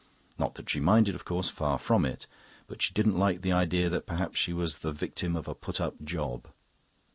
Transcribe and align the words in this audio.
Not 0.35 0.55
that 0.55 0.67
she 0.67 0.79
minded, 0.79 1.13
of 1.13 1.25
course; 1.25 1.49
far 1.49 1.77
from 1.77 2.05
it. 2.05 2.25
But 2.65 2.81
she 2.81 2.91
didn't 2.91 3.19
like 3.19 3.43
the 3.43 3.51
idea 3.51 3.87
that 3.91 4.07
perhaps 4.07 4.39
she 4.39 4.51
was 4.51 4.79
the 4.79 4.91
victim 4.91 5.35
of 5.35 5.47
a 5.47 5.53
put 5.53 5.79
up 5.79 6.03
job. 6.03 6.47